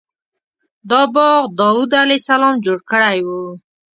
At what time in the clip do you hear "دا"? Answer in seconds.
0.89-1.01